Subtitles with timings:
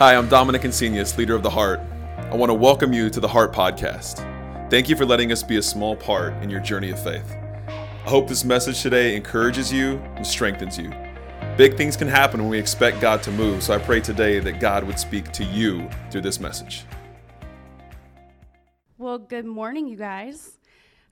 [0.00, 1.78] Hi, I'm Dominic Insenius, leader of The Heart.
[2.16, 4.20] I want to welcome you to the Heart Podcast.
[4.70, 7.30] Thank you for letting us be a small part in your journey of faith.
[7.68, 10.90] I hope this message today encourages you and strengthens you.
[11.58, 14.58] Big things can happen when we expect God to move, so I pray today that
[14.58, 16.86] God would speak to you through this message.
[18.96, 20.59] Well, good morning, you guys.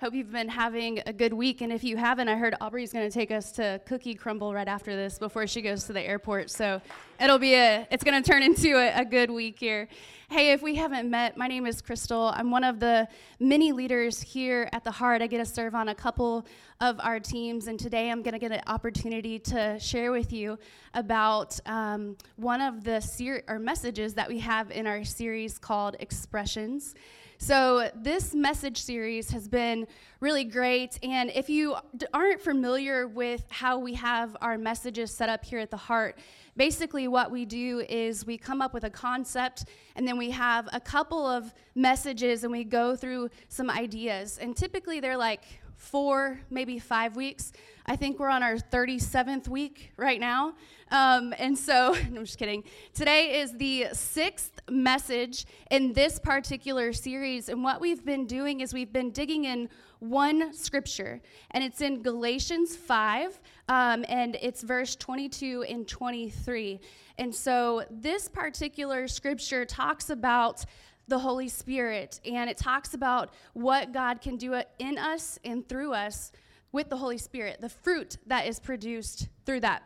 [0.01, 1.61] Hope you've been having a good week.
[1.61, 4.69] And if you haven't, I heard Aubrey's going to take us to Cookie Crumble right
[4.69, 6.51] after this before she goes to the airport.
[6.51, 6.81] So
[7.21, 9.89] it'll be a, it's going to turn into a, a, good week here.
[10.31, 12.31] Hey, if we haven't met, my name is Crystal.
[12.33, 13.09] I'm one of the
[13.41, 15.21] many leaders here at the Heart.
[15.21, 16.47] I get to serve on a couple
[16.81, 17.67] of our teams.
[17.67, 20.61] And today I'm going to get an opportunity to share with you
[20.95, 25.97] about um, one of the ser- or messages that we have in our series called
[25.99, 26.95] Expressions.
[27.41, 29.87] So, this message series has been
[30.19, 30.99] really great.
[31.05, 31.77] And if you
[32.13, 36.19] aren't familiar with how we have our messages set up here at the Heart,
[36.57, 40.69] basically what we do is we come up with a concept and then we have
[40.73, 44.39] a couple of messages and we go through some ideas.
[44.39, 45.45] And typically they're like
[45.79, 47.53] four, maybe five weeks.
[47.87, 50.55] I think we're on our 37th week right now.
[50.91, 52.65] Um, and so, I'm just kidding.
[52.93, 57.49] Today is the sixth message in this particular series.
[57.49, 62.03] And what we've been doing is we've been digging in one scripture, and it's in
[62.03, 66.81] Galatians 5, um, and it's verse 22 and 23.
[67.19, 70.65] And so, this particular scripture talks about
[71.09, 75.69] the Holy Spirit, and it talks about what God can do uh, in us and
[75.69, 76.33] through us
[76.71, 79.83] with the Holy Spirit, the fruit that is produced through that.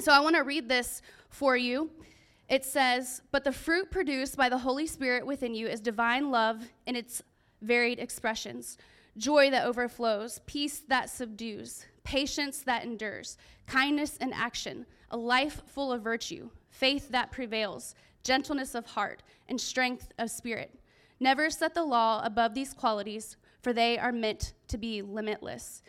[0.00, 1.90] So I want to read this for you.
[2.48, 6.70] It says, But the fruit produced by the Holy Spirit within you is divine love
[6.86, 7.22] in its
[7.60, 8.78] varied expressions
[9.16, 15.92] joy that overflows, peace that subdues, patience that endures, kindness in action, a life full
[15.92, 17.94] of virtue, faith that prevails
[18.24, 20.74] gentleness of heart, and strength of spirit.
[21.20, 25.82] Never set the law above these qualities, for they are meant to be limitless.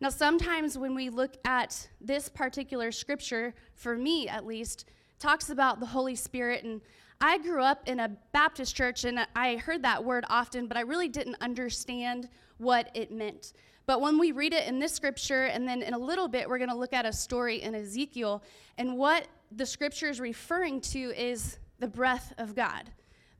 [0.00, 4.84] Now, sometimes when we look at this particular scripture, for me at least,
[5.18, 6.64] talks about the Holy Spirit.
[6.64, 6.82] And
[7.20, 10.82] I grew up in a Baptist church and I heard that word often, but I
[10.82, 13.54] really didn't understand what it meant.
[13.86, 16.58] But when we read it in this scripture, and then in a little bit, we're
[16.58, 18.42] going to look at a story in Ezekiel,
[18.78, 22.90] and what the scripture is referring to is the breath of God,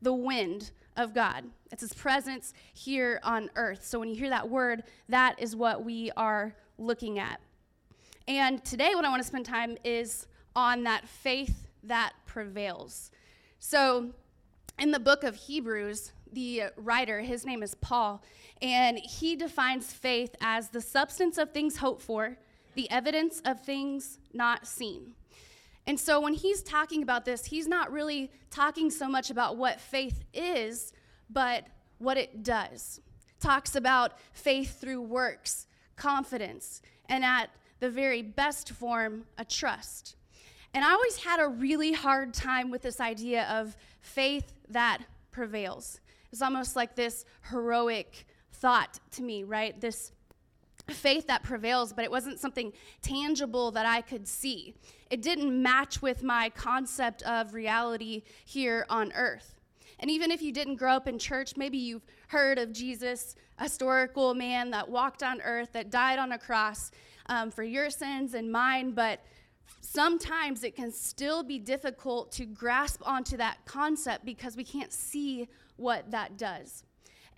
[0.03, 1.45] the wind of God.
[1.71, 3.85] It's His presence here on earth.
[3.85, 7.41] So when you hear that word, that is what we are looking at.
[8.29, 10.27] And today, what I want to spend time is
[10.57, 13.11] on that faith that prevails.
[13.61, 14.11] So,
[14.79, 18.23] in the book of Hebrews, the writer, his name is Paul,
[18.61, 22.37] and he defines faith as the substance of things hoped for,
[22.75, 25.15] the evidence of things not seen.
[25.87, 29.81] And so when he's talking about this, he's not really talking so much about what
[29.81, 30.93] faith is,
[31.31, 31.67] but
[31.99, 33.01] what it does.
[33.41, 40.17] Talks about faith through works, confidence, and at the very best form, a trust.
[40.75, 44.99] And I always had a really hard time with this idea of faith that
[45.31, 46.01] prevails.
[46.33, 49.79] It's almost like this heroic thought to me, right?
[49.81, 50.13] This
[50.95, 54.75] faith that prevails, but it wasn't something tangible that I could see.
[55.11, 59.57] It didn't match with my concept of reality here on earth.
[59.99, 63.65] And even if you didn't grow up in church, maybe you've heard of Jesus, a
[63.65, 66.91] historical man that walked on earth, that died on a cross
[67.27, 69.21] um, for your sins and mine, but
[69.81, 75.49] sometimes it can still be difficult to grasp onto that concept because we can't see
[75.77, 76.85] what that does.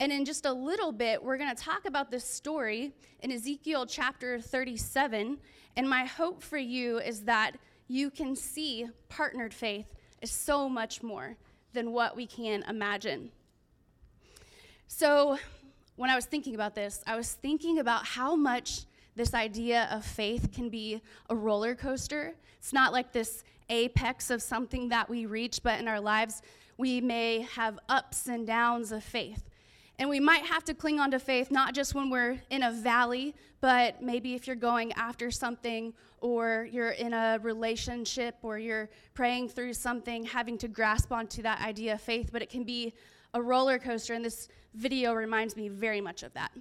[0.01, 3.85] And in just a little bit, we're going to talk about this story in Ezekiel
[3.85, 5.39] chapter 37.
[5.77, 7.57] And my hope for you is that
[7.89, 9.87] you can see partnered faith
[10.23, 11.37] is so much more
[11.73, 13.31] than what we can imagine.
[14.87, 15.39] So,
[15.97, 18.83] when I was thinking about this, I was thinking about how much
[19.17, 22.35] this idea of faith can be a roller coaster.
[22.59, 26.41] It's not like this apex of something that we reach, but in our lives,
[26.77, 29.43] we may have ups and downs of faith.
[29.99, 32.71] And we might have to cling on to faith not just when we're in a
[32.71, 38.89] valley, but maybe if you're going after something or you're in a relationship or you're
[39.15, 42.31] praying through something, having to grasp onto that idea of faith.
[42.33, 42.95] But it can be
[43.35, 46.53] a roller coaster, and this video reminds me very much of that.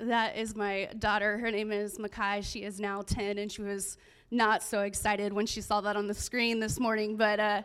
[0.00, 1.36] That is my daughter.
[1.36, 2.42] Her name is Makai.
[2.42, 3.98] She is now 10, and she was
[4.30, 7.62] not so excited when she saw that on the screen this morning, but uh,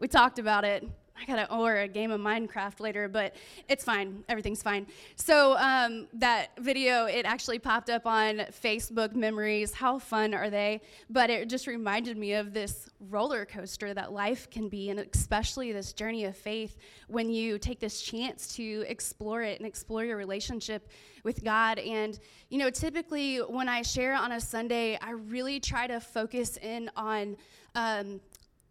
[0.00, 0.84] we talked about it.
[1.16, 3.34] I gotta her a game of Minecraft later, but
[3.68, 4.24] it's fine.
[4.28, 4.86] Everything's fine.
[5.14, 9.72] So um, that video, it actually popped up on Facebook Memories.
[9.72, 10.80] How fun are they?
[11.08, 15.72] But it just reminded me of this roller coaster that life can be, and especially
[15.72, 16.76] this journey of faith
[17.06, 20.90] when you take this chance to explore it and explore your relationship
[21.22, 21.78] with God.
[21.78, 22.18] And
[22.48, 26.90] you know, typically when I share on a Sunday, I really try to focus in
[26.96, 27.36] on
[27.76, 28.20] um,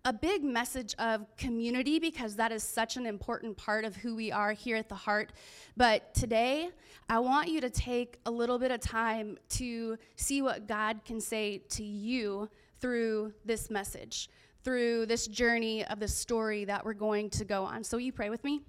[0.06, 4.32] a big message of community because that is such an important part of who we
[4.34, 5.32] are here at the heart.
[5.78, 6.70] But today,
[7.08, 11.22] I want you to take a little bit of time to see what God can
[11.22, 12.50] say to you
[12.82, 14.30] through this message,
[14.66, 17.82] through this journey of the story that we're going to go on.
[17.82, 18.62] So, you pray with me?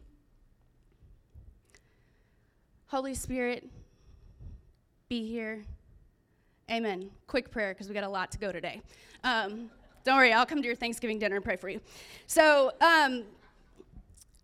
[2.87, 3.69] Holy Spirit,
[5.09, 5.65] be here.
[6.71, 7.11] Amen.
[7.27, 8.81] Quick prayer because we got a lot to go today.
[9.25, 9.69] Um,
[10.05, 11.81] don't worry, I'll come to your Thanksgiving dinner and pray for you.
[12.27, 13.25] So, um,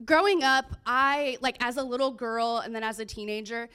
[0.04, 3.68] growing up, I, like, as a little girl and then as a teenager,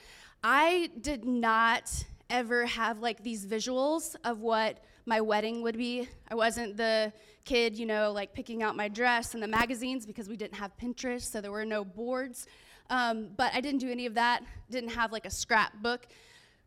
[0.43, 6.09] I did not ever have, like, these visuals of what my wedding would be.
[6.27, 10.27] I wasn't the kid, you know, like, picking out my dress in the magazines because
[10.27, 12.47] we didn't have Pinterest, so there were no boards.
[12.89, 16.07] Um, but I didn't do any of that, didn't have, like, a scrapbook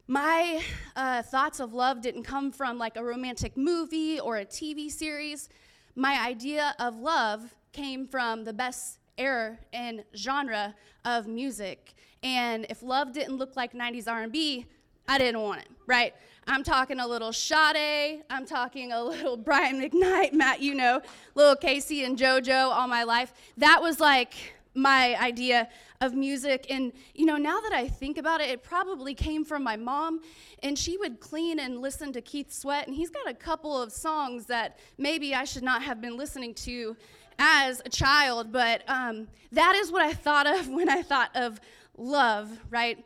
[0.08, 0.62] my
[0.96, 5.50] uh, thoughts of love didn't come from like a romantic movie or a TV series.
[5.94, 10.74] My idea of love came from the best era and genre
[11.04, 11.94] of music.
[12.22, 14.64] And if love didn't look like 90s R&B,
[15.06, 16.14] I didn't want it, right?
[16.46, 21.02] I'm talking a little Sade, I'm talking a little Brian McKnight, Matt, you know,
[21.34, 23.34] little K-Ci and JoJo all my life.
[23.58, 24.32] That was like
[24.74, 25.68] my idea
[26.00, 26.66] of music.
[26.70, 30.20] And, you know, now that I think about it, it probably came from my mom.
[30.62, 32.86] And she would clean and listen to Keith Sweat.
[32.86, 36.54] And he's got a couple of songs that maybe I should not have been listening
[36.54, 36.96] to
[37.38, 38.52] as a child.
[38.52, 41.60] But um, that is what I thought of when I thought of
[41.96, 43.04] love, right?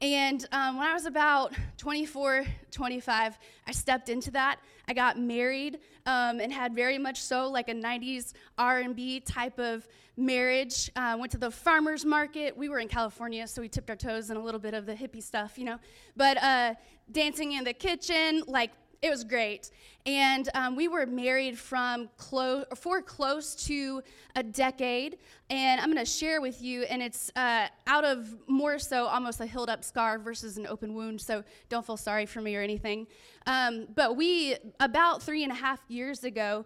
[0.00, 4.58] And um, when I was about 24, 25, I stepped into that.
[4.86, 9.88] I got married um, and had very much so like a 90s R&B type of
[10.16, 10.90] marriage.
[10.96, 12.56] Uh, went to the farmer's market.
[12.56, 14.94] We were in California, so we tipped our toes in a little bit of the
[14.94, 15.78] hippie stuff, you know.
[16.16, 16.74] But uh,
[17.10, 18.70] dancing in the kitchen, like
[19.04, 19.70] it was great.
[20.06, 24.02] And um, we were married from for close to
[24.34, 25.18] a decade.
[25.50, 29.40] And I'm going to share with you, and it's uh, out of more so almost
[29.40, 31.20] a healed up scar versus an open wound.
[31.20, 33.06] So don't feel sorry for me or anything.
[33.46, 36.64] Um, but we, about three and a half years ago,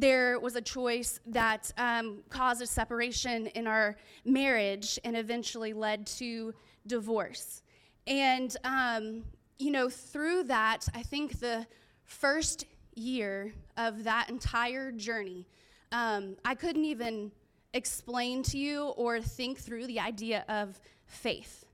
[0.00, 6.06] there was a choice that um, caused a separation in our marriage and eventually led
[6.06, 6.54] to
[6.86, 7.62] divorce.
[8.06, 9.24] And, um,
[9.58, 11.66] you know, through that, I think the
[12.04, 12.64] first
[12.94, 15.46] year of that entire journey,
[15.92, 17.30] um, I couldn't even
[17.74, 21.66] explain to you or think through the idea of faith,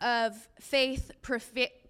[0.00, 1.12] of faith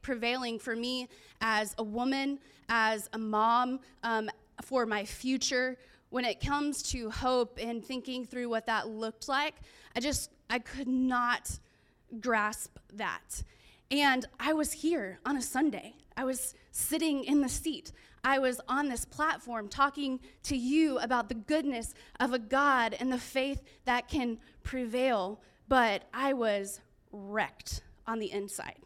[0.02, 1.08] prevailing for me
[1.40, 2.38] as a woman,
[2.68, 4.30] as a mom, um,
[4.62, 5.76] for my future.
[6.10, 9.54] When it comes to hope and thinking through what that looked like,
[9.94, 11.58] I just, I could not
[12.20, 13.44] grasp that.
[13.90, 15.94] And I was here on a Sunday.
[16.16, 17.92] I was sitting in the seat.
[18.22, 23.12] I was on this platform talking to you about the goodness of a God and
[23.12, 26.80] the faith that can prevail, but I was
[27.12, 28.78] wrecked on the inside.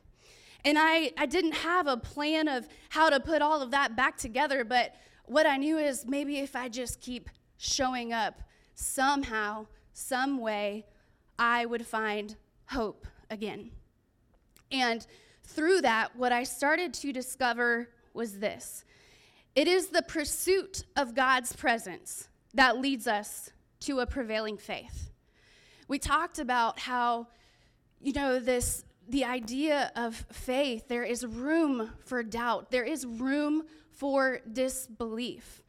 [0.64, 4.16] And I, I didn't have a plan of how to put all of that back
[4.16, 4.94] together, but
[5.26, 8.42] what I knew is maybe if I just keep showing up
[8.74, 10.86] somehow, some way,
[11.38, 13.70] I would find hope again.
[14.70, 15.06] And
[15.44, 18.84] through that, what I started to discover was this
[19.54, 23.50] it is the pursuit of God's presence that leads us
[23.80, 25.10] to a prevailing faith.
[25.86, 27.28] We talked about how,
[28.00, 33.64] you know, this the idea of faith, there is room for doubt, there is room
[33.94, 35.62] for disbelief.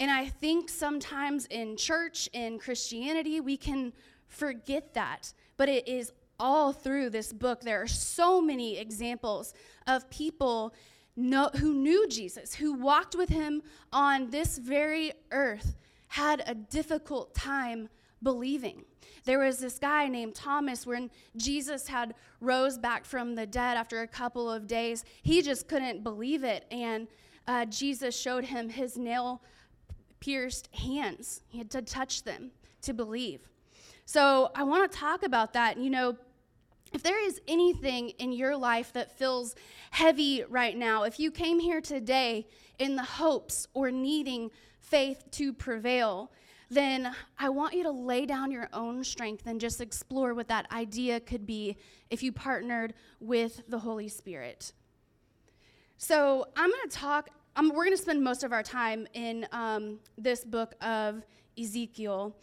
[0.00, 3.92] And I think sometimes in church, in Christianity, we can
[4.28, 5.32] forget that.
[5.56, 7.62] But it is all through this book.
[7.62, 9.54] There are so many examples
[9.86, 10.74] of people
[11.16, 15.74] know, who knew Jesus, who walked with him on this very earth,
[16.08, 17.88] had a difficult time
[18.22, 18.84] believing.
[19.24, 24.02] There was this guy named Thomas when Jesus had rose back from the dead after
[24.02, 25.04] a couple of days.
[25.22, 27.08] He just couldn't believe it and
[27.48, 29.42] uh, Jesus showed him his nail
[30.20, 31.40] pierced hands.
[31.48, 32.52] He had to touch them
[32.82, 33.48] to believe.
[34.04, 35.78] So I want to talk about that.
[35.78, 36.16] You know,
[36.92, 39.54] if there is anything in your life that feels
[39.90, 42.46] heavy right now, if you came here today
[42.78, 44.50] in the hopes or needing
[44.80, 46.30] faith to prevail,
[46.70, 50.70] then I want you to lay down your own strength and just explore what that
[50.70, 51.76] idea could be
[52.10, 54.72] if you partnered with the Holy Spirit.
[55.98, 57.28] So I'm going to talk,
[57.58, 61.24] um, we're going to spend most of our time in um, this book of
[61.60, 62.36] Ezekiel.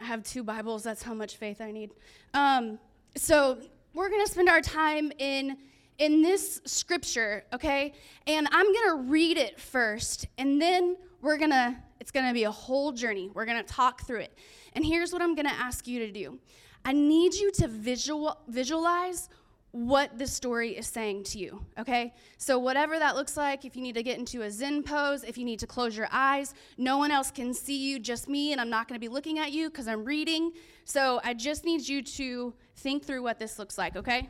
[0.00, 1.90] I have two Bibles, that's how much faith I need.
[2.34, 2.78] Um,
[3.16, 3.58] so
[3.94, 5.56] we're going to spend our time in
[5.98, 7.92] in this scripture, okay?
[8.26, 12.32] And I'm going to read it first and then we're going to it's going to
[12.32, 13.28] be a whole journey.
[13.34, 14.38] We're going to talk through it.
[14.74, 16.38] And here's what I'm going to ask you to do.
[16.84, 19.28] I need you to visual visualize
[19.72, 22.12] what the story is saying to you, okay?
[22.38, 25.38] So, whatever that looks like, if you need to get into a Zen pose, if
[25.38, 28.60] you need to close your eyes, no one else can see you, just me, and
[28.60, 30.52] I'm not gonna be looking at you because I'm reading.
[30.84, 34.28] So, I just need you to think through what this looks like, okay?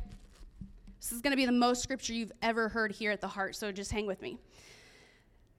[1.01, 3.73] This is gonna be the most scripture you've ever heard here at the heart, so
[3.73, 4.39] just hang with me.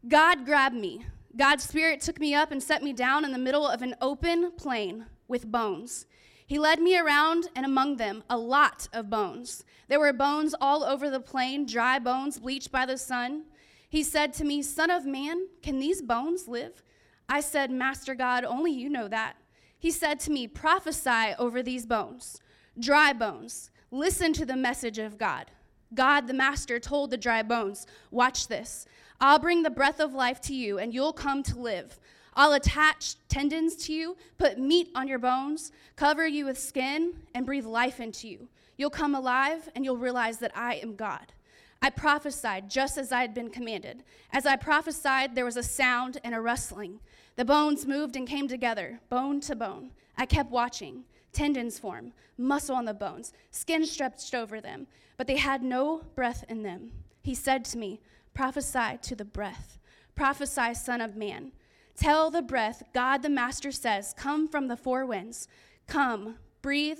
[0.08, 1.06] God grabbed me.
[1.36, 4.52] God's Spirit took me up and set me down in the middle of an open
[4.58, 6.06] plain with bones.
[6.52, 9.64] He led me around, and among them, a lot of bones.
[9.88, 13.44] There were bones all over the plain, dry bones bleached by the sun.
[13.88, 16.84] He said to me, Son of man, can these bones live?
[17.30, 19.38] I said, Master God, only you know that.
[19.80, 22.42] He said to me, Prophesy over these bones,
[22.78, 23.72] dry bones.
[23.90, 25.52] Listen to the message of God.
[25.94, 28.86] God, the Master, told the dry bones, Watch this.
[29.22, 31.98] I'll bring the breath of life to you, and you'll come to live.
[32.34, 37.46] I'll attach tendons to you, put meat on your bones, cover you with skin, and
[37.46, 38.48] breathe life into you.
[38.78, 41.34] You'll come alive, and you'll realize that I am God.
[41.82, 44.04] I prophesied just as I had been commanded.
[44.32, 47.00] As I prophesied, there was a sound and a rustling.
[47.36, 49.92] The bones moved and came together, bone to bone.
[50.18, 51.06] I kept watching.
[51.34, 54.86] Tendons form, muscle on the bones, skin stretched over them,
[55.16, 56.92] but they had no breath in them.
[57.22, 58.02] He said to me,
[58.34, 59.80] Prophesy to the breath.
[60.14, 61.52] Prophesy, Son of Man.
[61.96, 65.48] Tell the breath, God the Master says, Come from the four winds.
[65.88, 67.00] Come, breathe,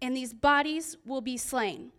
[0.00, 1.92] and these bodies will be slain.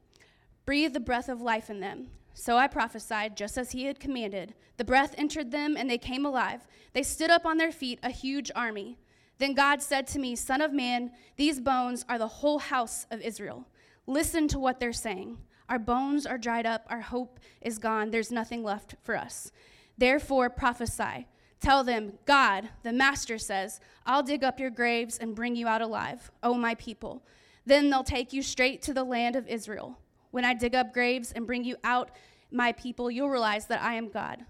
[0.66, 2.08] Breathe the breath of life in them.
[2.34, 4.54] So I prophesied, just as he had commanded.
[4.78, 6.68] The breath entered them, and they came alive.
[6.94, 8.98] They stood up on their feet, a huge army.
[9.40, 13.22] Then God said to me, Son of man, these bones are the whole house of
[13.22, 13.68] Israel.
[14.08, 15.38] Listen to what they're saying.
[15.68, 19.52] Our bones are dried up, our hope is gone, there's nothing left for us.
[19.98, 21.28] Therefore prophesy.
[21.60, 25.82] Tell them, God, the Master says, I'll dig up your graves and bring you out
[25.82, 27.24] alive, O my people.
[27.66, 30.00] Then they'll take you straight to the land of Israel.
[30.32, 32.12] When I dig up graves and bring you out,
[32.52, 34.46] my people, you'll realize that I am God.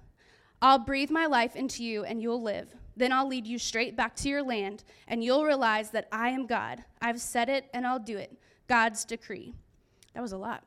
[0.61, 2.73] I'll breathe my life into you and you'll live.
[2.95, 6.45] Then I'll lead you straight back to your land and you'll realize that I am
[6.45, 6.83] God.
[7.01, 8.37] I've said it and I'll do it.
[8.67, 9.53] God's decree.
[10.13, 10.63] That was a lot.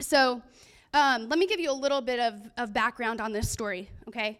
[0.00, 0.42] So,
[0.92, 4.38] um, let me give you a little bit of, of background on this story, okay?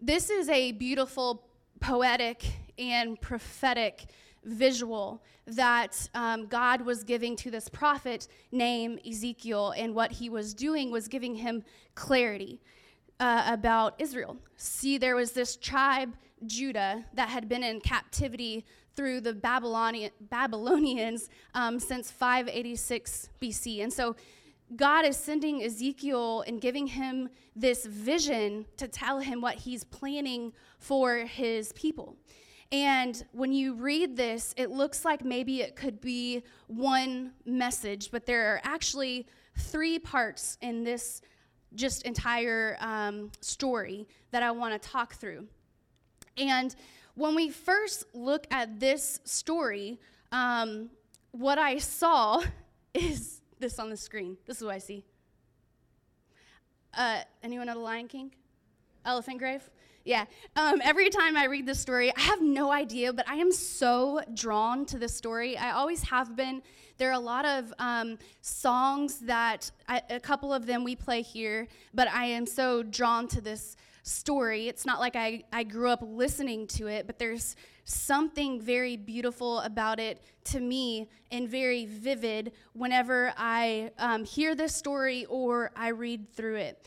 [0.00, 1.42] This is a beautiful,
[1.80, 2.44] poetic,
[2.78, 4.04] and prophetic
[4.44, 10.52] visual that um, God was giving to this prophet named Ezekiel, and what he was
[10.52, 12.60] doing was giving him clarity
[13.20, 14.36] uh, about Israel.
[14.58, 21.30] See, there was this tribe, Judah, that had been in captivity through the Babylonian, Babylonians
[21.54, 23.82] um, since 586 BC.
[23.82, 24.14] And so
[24.74, 30.52] God is sending Ezekiel and giving him this vision to tell him what he's planning
[30.78, 32.16] for his people.
[32.72, 38.26] And when you read this, it looks like maybe it could be one message, but
[38.26, 41.20] there are actually three parts in this
[41.74, 45.46] just entire um, story that I want to talk through.
[46.36, 46.74] And
[47.14, 50.00] when we first look at this story,
[50.32, 50.90] um,
[51.30, 52.42] what I saw
[52.94, 54.36] is this on the screen.
[54.46, 55.04] This is what I see.
[56.94, 58.32] Uh, anyone know the Lion King?
[59.04, 59.68] Elephant Grave?
[60.04, 60.24] Yeah.
[60.54, 64.20] Um, every time I read this story, I have no idea, but I am so
[64.34, 65.58] drawn to this story.
[65.58, 66.62] I always have been.
[66.96, 71.22] There are a lot of um, songs that, I, a couple of them we play
[71.22, 74.68] here, but I am so drawn to this story.
[74.68, 79.60] It's not like I, I grew up listening to it, but there's something very beautiful
[79.60, 85.88] about it to me and very vivid whenever I um, hear this story or I
[85.88, 86.84] read through it.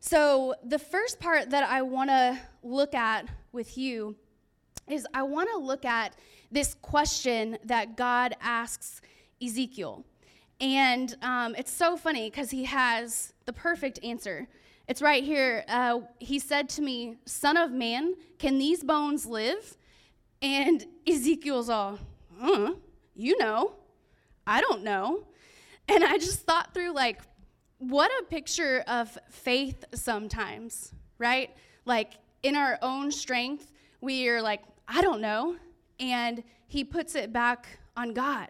[0.00, 4.16] So, the first part that I want to look at with you
[4.88, 6.14] is I want to look at
[6.50, 9.02] this question that God asks
[9.40, 10.04] Ezekiel.
[10.60, 14.48] And um, it's so funny because he has the perfect answer.
[14.88, 15.64] It's right here.
[15.68, 19.76] Uh, he said to me, Son of man, can these bones live?
[20.42, 21.98] And Ezekiel's all,
[22.40, 22.72] uh,
[23.14, 23.74] you know,
[24.46, 25.24] I don't know.
[25.88, 27.20] And I just thought through, like,
[27.78, 31.50] what a picture of faith sometimes, right?
[31.84, 33.70] Like, in our own strength,
[34.00, 35.56] we are like, I don't know.
[35.98, 37.66] And he puts it back
[37.96, 38.48] on God.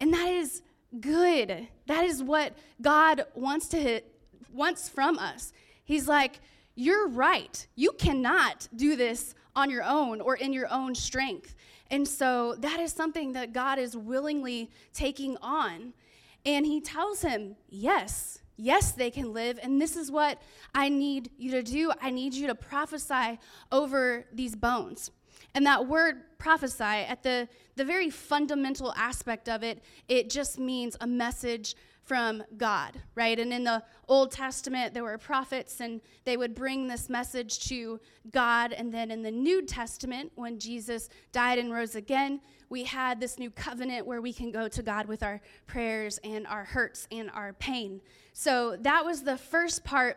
[0.00, 0.62] And that is
[1.00, 1.68] good.
[1.86, 4.02] That is what God wants to
[4.52, 5.52] wants from us.
[5.84, 6.40] He's like,
[6.74, 7.66] you're right.
[7.76, 11.56] You cannot do this on your own or in your own strength.
[11.90, 15.92] And so that is something that God is willingly taking on.
[16.46, 19.58] And he tells him, Yes, yes, they can live.
[19.60, 20.40] And this is what
[20.74, 21.92] I need you to do.
[22.00, 23.40] I need you to prophesy
[23.72, 25.10] over these bones.
[25.54, 30.96] And that word prophesy, at the, the very fundamental aspect of it, it just means
[31.00, 31.74] a message
[32.08, 33.38] from God, right?
[33.38, 38.00] And in the Old Testament, there were prophets and they would bring this message to
[38.32, 38.72] God.
[38.72, 43.38] And then in the New Testament, when Jesus died and rose again, we had this
[43.38, 47.30] new covenant where we can go to God with our prayers and our hurts and
[47.34, 48.00] our pain.
[48.32, 50.16] So that was the first part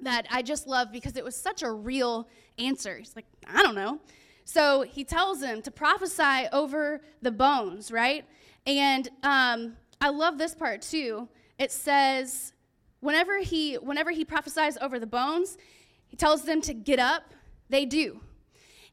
[0.00, 2.96] that I just love because it was such a real answer.
[2.96, 3.98] He's like, I don't know.
[4.44, 8.24] So he tells him to prophesy over the bones, right?
[8.66, 11.28] And um, I love this part too.
[11.58, 12.52] It says,
[13.00, 15.56] whenever he whenever he prophesies over the bones,
[16.06, 17.34] he tells them to get up.
[17.68, 18.20] They do.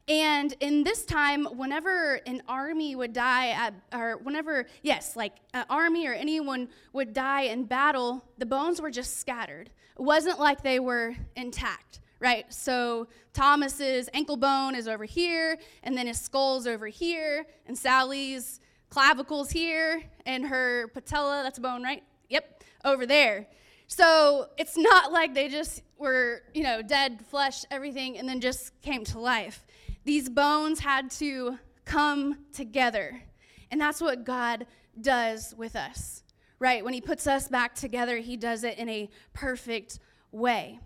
[0.08, 5.64] And in this time, whenever an army would die, at, or whenever, yes, like an
[5.68, 9.68] army or anyone would die in battle, the bones were just scattered.
[9.98, 12.44] It wasn't like they were intact, right?
[12.54, 18.60] So Thomas's ankle bone is over here, and then his skull's over here, and Sally's
[18.88, 22.02] clavicles here, and her patella, that's a bone, right?
[22.28, 23.46] Yep, over there.
[23.88, 28.80] So it's not like they just were, you know, dead flesh, everything, and then just
[28.82, 29.64] came to life.
[30.04, 33.22] These bones had to come together.
[33.70, 34.66] And that's what God
[35.00, 36.22] does with us,
[36.58, 36.84] right?
[36.84, 39.98] When He puts us back together, He does it in a perfect
[40.32, 40.80] way.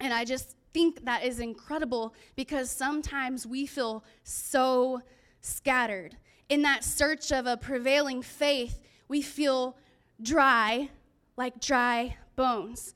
[0.00, 5.00] And I just think that is incredible because sometimes we feel so
[5.40, 6.16] scattered
[6.48, 9.76] in that search of a prevailing faith, we feel
[10.20, 10.90] dry,
[11.36, 12.94] like dry bones.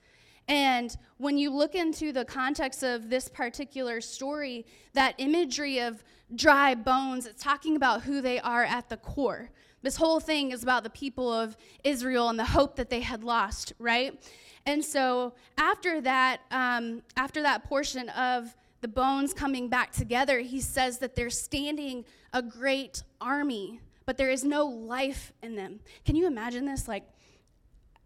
[0.49, 6.03] And when you look into the context of this particular story, that imagery of
[6.35, 9.51] dry bones, it's talking about who they are at the core.
[9.83, 13.25] This whole thing is about the people of Israel and the hope that they had
[13.25, 14.21] lost, right?
[14.67, 20.61] And so after that, um, after that portion of the bones coming back together, he
[20.61, 25.81] says that they're standing a great army, but there is no life in them.
[26.05, 26.89] Can you imagine this?
[26.89, 27.05] Like,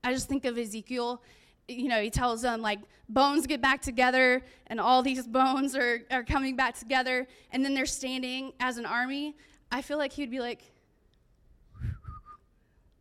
[0.02, 1.22] I just think of Ezekiel.
[1.68, 6.00] You know, he tells them, like, bones get back together, and all these bones are,
[6.10, 9.36] are coming back together, and then they're standing as an army.
[9.70, 10.62] I feel like he'd be like,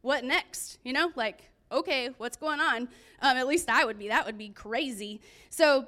[0.02, 0.78] what next?
[0.84, 2.88] You know, like, okay, what's going on?
[3.22, 4.10] Um, at least I would be.
[4.10, 5.22] That would be crazy.
[5.50, 5.88] So,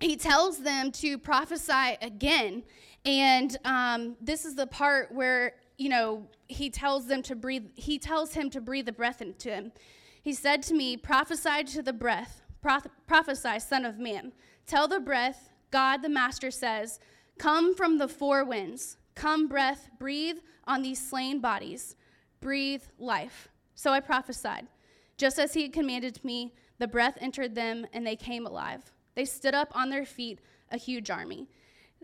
[0.00, 2.62] he tells them to prophesy again.
[3.04, 7.98] And um, this is the part where, you know, he tells them to breathe, he
[7.98, 9.72] tells him to breathe the breath into him.
[10.22, 14.32] He said to me, Prophesy to the breath, Proph- prophesy, Son of Man.
[14.66, 16.98] Tell the breath, God the Master says,
[17.38, 18.96] Come from the four winds.
[19.14, 21.94] Come, breath, breathe on these slain bodies.
[22.40, 23.48] Breathe life.
[23.74, 24.66] So I prophesied.
[25.16, 28.92] Just as he had commanded me, the breath entered them and they came alive.
[29.16, 30.38] They stood up on their feet,
[30.70, 31.48] a huge army.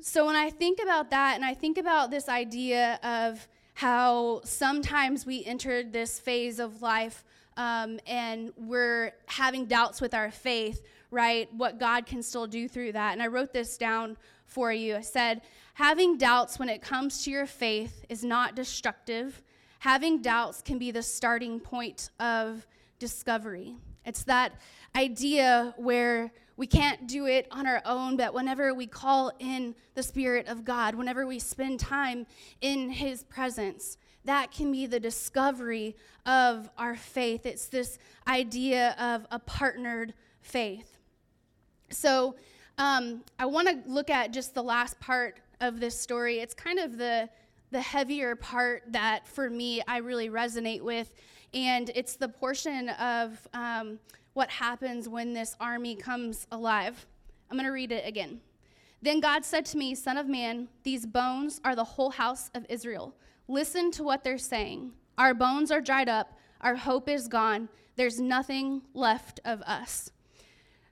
[0.01, 5.25] So when I think about that, and I think about this idea of how sometimes
[5.25, 7.25] we enter this phase of life
[7.57, 11.53] um, and we're having doubts with our faith, right?
[11.55, 13.13] What God can still do through that.
[13.13, 14.97] And I wrote this down for you.
[14.97, 15.43] I said,
[15.75, 19.43] having doubts when it comes to your faith is not destructive.
[19.81, 22.67] Having doubts can be the starting point of
[22.99, 23.77] discovery.
[24.05, 24.53] It's that
[24.97, 30.03] idea where we can't do it on our own, but whenever we call in the
[30.03, 32.27] Spirit of God, whenever we spend time
[32.61, 37.47] in His presence, that can be the discovery of our faith.
[37.47, 40.99] It's this idea of a partnered faith.
[41.91, 42.37] So,
[42.79, 46.39] um, I want to look at just the last part of this story.
[46.39, 47.29] It's kind of the
[47.71, 51.15] the heavier part that for me I really resonate with,
[51.55, 53.99] and it's the portion of um,
[54.35, 57.07] what happens when this army comes alive.
[57.51, 58.41] I'm going to read it again.
[59.03, 62.65] Then God said to me, Son of man, these bones are the whole house of
[62.69, 63.15] Israel.
[63.49, 64.93] Listen to what they're saying.
[65.19, 70.11] Our bones are dried up, our hope is gone, there's nothing left of us.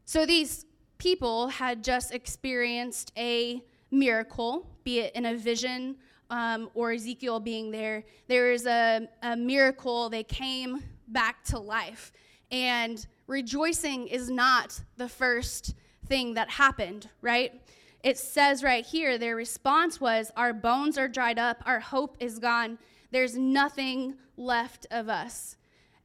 [0.05, 0.67] So these
[0.99, 5.97] people had just experienced a miracle, be it in a vision
[6.31, 8.05] um, or Ezekiel being there.
[8.29, 10.09] There is a, a miracle.
[10.09, 12.13] They came back to life.
[12.51, 15.75] And rejoicing is not the first
[16.07, 17.63] thing that happened, right?
[18.03, 22.41] It says right here, their response was, Our bones are dried up, our hope is
[22.41, 22.79] gone,
[23.13, 25.57] there's nothing left of us.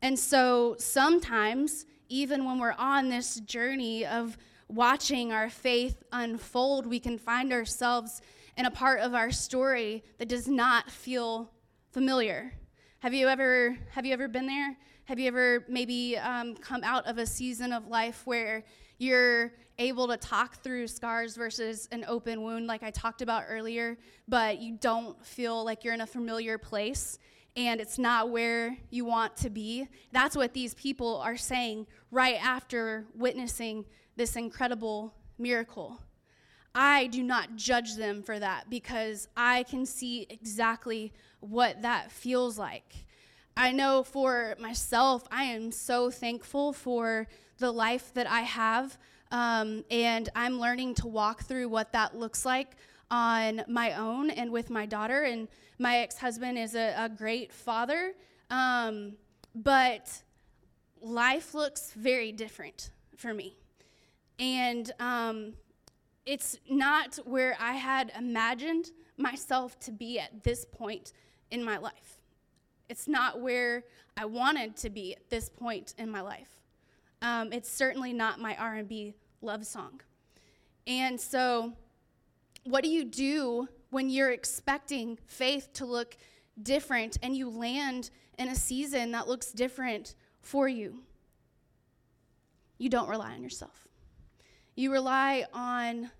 [0.04, 7.00] And so sometimes, even when we're on this journey of watching our faith unfold, we
[7.00, 8.22] can find ourselves
[8.56, 11.50] in a part of our story that does not feel
[11.92, 12.54] familiar.
[13.00, 14.78] Have you ever have you ever been there?
[15.06, 18.64] Have you ever maybe um, come out of a season of life where
[18.98, 24.00] you're able to talk through scars versus an open wound, like I talked about earlier,
[24.28, 27.20] but you don't feel like you're in a familiar place
[27.56, 29.88] and it's not where you want to be?
[30.12, 36.00] That's what these people are saying right after witnessing this incredible miracle.
[36.74, 42.58] I do not judge them for that because I can see exactly what that feels
[42.58, 43.05] like.
[43.58, 48.98] I know for myself, I am so thankful for the life that I have,
[49.32, 52.76] um, and I'm learning to walk through what that looks like
[53.10, 55.24] on my own and with my daughter.
[55.24, 55.48] And
[55.80, 58.14] my ex husband is a, a, great father,
[58.50, 59.14] um,
[59.54, 60.12] but
[61.02, 63.56] life looks very different for me.
[64.38, 65.54] And um,
[66.26, 71.14] it's not where I had imagined myself to be at this point
[71.52, 72.20] in my life.
[72.90, 73.84] It's not where
[74.18, 76.62] I wanted to be at this point in my life.
[77.22, 80.02] Um, it's certainly not my R&B love song.
[80.88, 81.74] And so,
[82.64, 86.18] what do you do when you're expecting faith to look
[86.62, 91.04] different and you land in a season that looks different for you?
[92.78, 93.88] You don't rely on yourself.
[94.76, 96.12] You rely on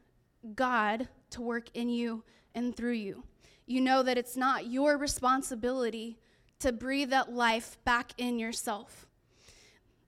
[0.56, 2.24] God to work in you
[2.54, 3.24] and through you.
[3.66, 6.18] You know that it's not your responsibility
[6.60, 9.08] to breathe that life back in yourself.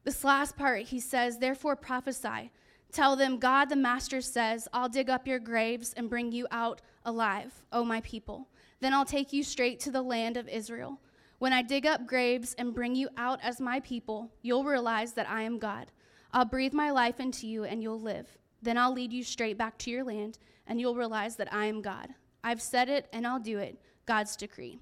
[0.04, 2.52] This last part, he says, Therefore prophesy.
[2.92, 6.82] Tell them, God the Master says, I'll dig up your graves and bring you out
[7.06, 8.48] alive, O my people.
[8.80, 11.00] Then I'll take you straight to the land of Israel.
[11.40, 15.30] When I dig up graves and bring you out as my people, you'll realize that
[15.30, 15.92] I am God.
[16.32, 18.38] I'll breathe my life into you and you'll live.
[18.62, 21.82] Then I'll lead you straight back to your land and you'll realize that I am
[21.82, 22.10] God.
[22.44, 23.80] I've said it and I'll do it.
[24.06, 24.80] God's decree.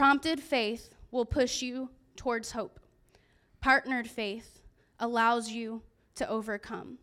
[0.00, 2.80] Prompted faith will push you towards hope.
[3.60, 4.62] Partnered faith
[4.98, 5.82] allows you
[6.14, 6.96] to overcome.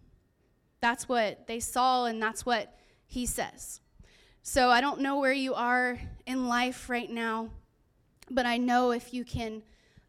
[0.79, 3.81] That's what they saw, and that's what he says.
[4.41, 7.51] So I don't know where you are in life right now,
[8.31, 9.61] but I know if you can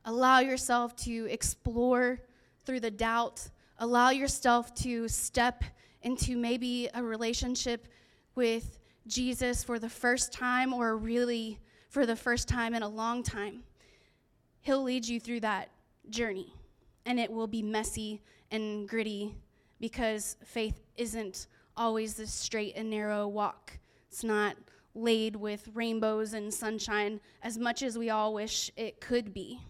[0.07, 2.23] allow yourself to explore
[2.65, 5.63] through the doubt, allow yourself to step
[6.01, 7.87] into maybe a relationship
[8.35, 13.23] with Jesus for the first time or really for the first time in a long
[13.23, 13.63] time,
[14.61, 15.71] He'll lead you through that
[16.11, 16.53] journey.
[17.07, 18.21] And it will be messy
[18.51, 19.35] and gritty
[19.81, 21.47] because faith isn't
[21.77, 23.79] always this straight and narrow walk.
[24.09, 24.57] It's not
[24.95, 29.61] laid with rainbows and sunshine as much as we all wish it could be.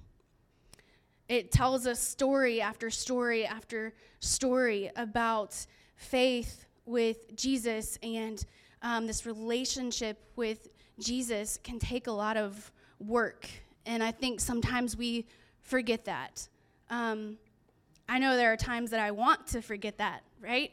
[1.29, 8.43] It tells us story after story after story about faith with Jesus and
[8.81, 13.49] um, this relationship with Jesus can take a lot of work.
[13.87, 15.27] And I think sometimes we
[15.63, 16.49] forget that.
[16.91, 17.39] Um,
[18.09, 20.73] I know there are times that I want to forget that, right?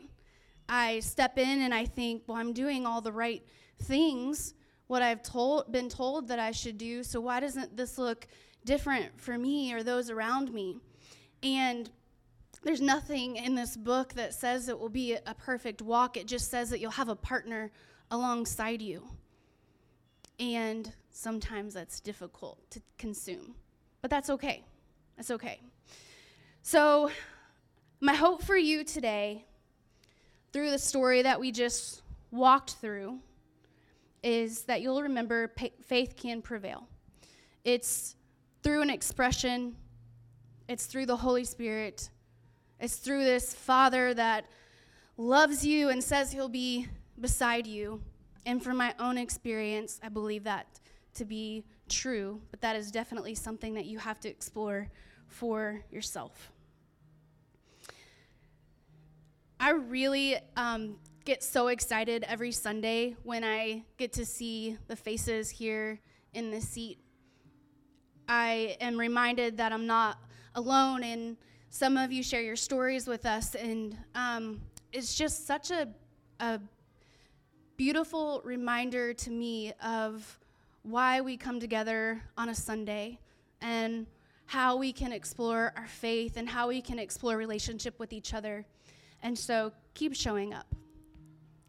[0.67, 3.45] I step in and I think, well, I'm doing all the right
[3.83, 4.53] things,
[4.87, 8.27] what I've told, been told that I should do, so why doesn't this look
[8.63, 10.77] different for me or those around me?
[11.43, 11.89] And
[12.63, 16.17] there's nothing in this book that says it will be a perfect walk.
[16.17, 17.71] It just says that you'll have a partner
[18.09, 19.03] alongside you.
[20.39, 23.55] And sometimes that's difficult to consume,
[24.01, 24.63] but that's okay.
[25.15, 25.61] That's okay.
[26.61, 27.09] So,
[28.01, 29.45] my hope for you today,
[30.51, 33.19] through the story that we just walked through,
[34.23, 36.87] is that you'll remember faith can prevail.
[37.63, 38.15] It's
[38.63, 39.75] through an expression,
[40.67, 42.09] it's through the Holy Spirit,
[42.79, 44.45] it's through this Father that
[45.17, 46.87] loves you and says he'll be
[47.19, 48.01] beside you.
[48.45, 50.79] And from my own experience, I believe that
[51.15, 54.89] to be true, but that is definitely something that you have to explore
[55.27, 56.51] for yourself.
[59.59, 65.49] I really um, get so excited every Sunday when I get to see the faces
[65.49, 65.99] here
[66.33, 66.99] in the seat.
[68.27, 70.19] I am reminded that I'm not
[70.55, 71.37] alone, and
[71.69, 75.87] some of you share your stories with us, and um, it's just such a,
[76.39, 76.59] a
[77.77, 80.39] beautiful reminder to me of
[80.83, 83.19] why we come together on a Sunday
[83.61, 84.05] and
[84.45, 88.65] how we can explore our faith and how we can explore relationship with each other.
[89.23, 90.73] And so keep showing up,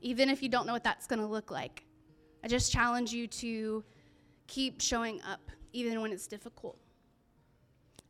[0.01, 1.85] even if you don't know what that's going to look like.
[2.45, 3.83] I just challenge you to
[4.47, 6.77] keep showing up, even when it's difficult.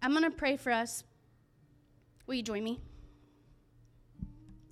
[0.02, 1.04] I'm going to pray for us.
[2.26, 2.80] Will you join me?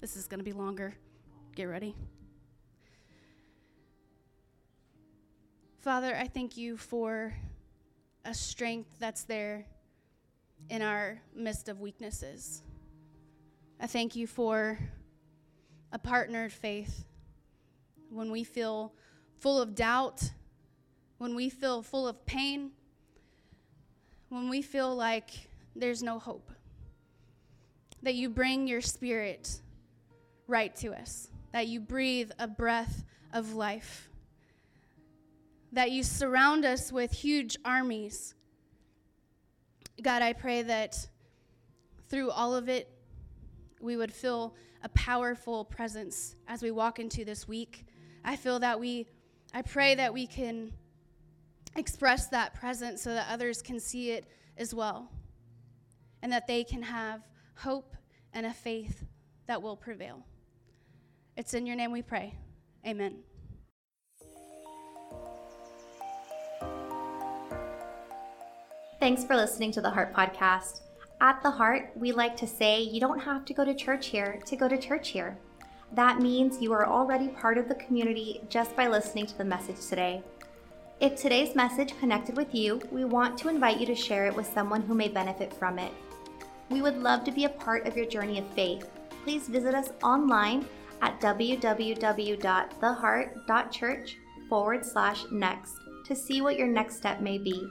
[0.00, 0.94] This is going to be longer.
[1.54, 1.94] Get ready.
[5.84, 7.34] Father, I thank you for
[8.24, 9.66] a strength that's there
[10.70, 12.62] in our midst of weaknesses.
[13.78, 14.78] I thank you for
[15.92, 17.04] a partnered faith
[18.08, 18.94] when we feel
[19.36, 20.30] full of doubt,
[21.18, 22.70] when we feel full of pain,
[24.30, 26.50] when we feel like there's no hope.
[28.02, 29.60] That you bring your spirit
[30.46, 34.08] right to us, that you breathe a breath of life,
[35.74, 38.34] that you surround us with huge armies
[40.02, 41.08] God, I pray that
[42.08, 42.90] through all of it,
[43.80, 47.86] we would feel a powerful presence as we walk into this week.
[48.24, 49.06] I feel that we,
[49.52, 50.72] I pray that we can
[51.76, 55.10] express that presence so that others can see it as well,
[56.22, 57.22] and that they can have
[57.56, 57.96] hope
[58.32, 59.04] and a faith
[59.46, 60.24] that will prevail.
[61.36, 62.34] It's in your name we pray.
[62.86, 63.18] Amen.
[69.04, 70.80] Thanks for listening to the Heart Podcast.
[71.20, 74.40] At the Heart, we like to say you don't have to go to church here
[74.46, 75.36] to go to church here.
[75.92, 79.88] That means you are already part of the community just by listening to the message
[79.90, 80.22] today.
[81.00, 84.50] If today's message connected with you, we want to invite you to share it with
[84.50, 85.92] someone who may benefit from it.
[86.70, 88.88] We would love to be a part of your journey of faith.
[89.22, 90.66] Please visit us online
[91.02, 94.16] at www.theheart.church
[94.48, 95.74] forward slash next
[96.06, 97.68] to see what your next step may be.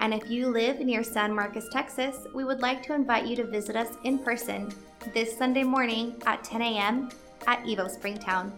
[0.00, 3.44] And if you live near San Marcos, Texas, we would like to invite you to
[3.44, 4.72] visit us in person
[5.12, 7.08] this Sunday morning at 10 a.m.
[7.46, 8.52] at Evo Springtown.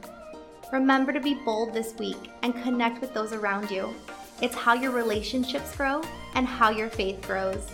[0.73, 3.95] Remember to be bold this week and connect with those around you.
[4.43, 6.03] It's how your relationships grow
[6.35, 7.71] and how your faith grows.